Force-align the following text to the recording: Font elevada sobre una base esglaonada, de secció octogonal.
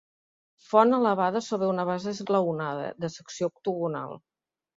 Font 0.69 0.95
elevada 0.97 1.41
sobre 1.47 1.67
una 1.73 1.85
base 1.89 2.09
esglaonada, 2.21 2.89
de 3.05 3.11
secció 3.19 3.53
octogonal. 3.53 4.19